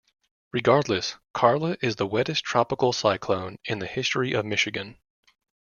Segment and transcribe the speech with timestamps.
[0.51, 4.97] Regardless, Carla is the wettest tropical cyclone in the history of Michigan.